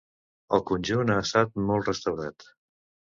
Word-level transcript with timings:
El 0.57 0.63
conjunt 0.69 1.13
ha 1.15 1.19
estat 1.25 1.53
molt 1.73 1.93
restaurat. 1.93 2.49